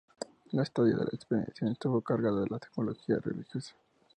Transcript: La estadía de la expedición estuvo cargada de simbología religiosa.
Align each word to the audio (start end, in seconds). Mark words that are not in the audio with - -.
La 0.53 0.63
estadía 0.63 0.95
de 0.95 1.03
la 1.05 1.11
expedición 1.13 1.73
estuvo 1.73 2.01
cargada 2.01 2.41
de 2.41 2.47
simbología 2.65 3.19
religiosa. 3.19 3.75